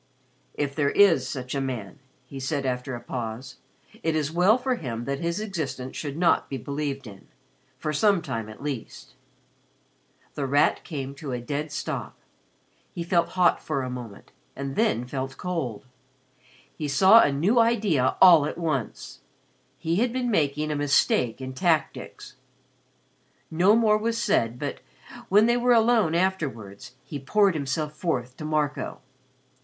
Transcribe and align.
"If 0.55 0.73
there 0.73 0.89
is 0.89 1.29
such 1.29 1.53
a 1.53 1.61
man," 1.61 1.99
he 2.25 2.39
said 2.39 2.65
after 2.65 2.95
a 2.95 2.99
pause, 3.03 3.57
"it 4.01 4.15
is 4.15 4.31
well 4.31 4.57
for 4.57 4.73
him 4.77 5.05
that 5.05 5.19
his 5.19 5.39
existence 5.39 5.95
should 5.95 6.17
not 6.17 6.49
be 6.49 6.57
believed 6.57 7.05
in 7.05 7.27
for 7.77 7.93
some 7.93 8.23
time 8.23 8.49
at 8.49 8.63
least." 8.63 9.13
The 10.33 10.47
Rat 10.47 10.83
came 10.83 11.13
to 11.13 11.33
a 11.33 11.39
dead 11.39 11.71
stop. 11.71 12.17
He 12.91 13.03
felt 13.03 13.33
hot 13.37 13.61
for 13.61 13.83
a 13.83 13.91
moment 13.91 14.31
and 14.55 14.75
then 14.75 15.05
felt 15.05 15.37
cold. 15.37 15.85
He 16.75 16.87
saw 16.87 17.21
a 17.21 17.31
new 17.31 17.59
idea 17.59 18.15
all 18.19 18.47
at 18.47 18.57
once. 18.57 19.19
He 19.77 19.97
had 19.97 20.11
been 20.11 20.31
making 20.31 20.71
a 20.71 20.75
mistake 20.75 21.39
in 21.39 21.53
tactics. 21.53 22.37
No 23.51 23.75
more 23.75 23.99
was 23.99 24.17
said 24.17 24.57
but, 24.57 24.79
when 25.29 25.45
they 25.45 25.57
were 25.57 25.73
alone 25.73 26.15
afterwards, 26.15 26.95
he 27.03 27.19
poured 27.19 27.53
himself 27.53 27.93
forth 27.93 28.35
to 28.37 28.45
Marco. 28.45 28.99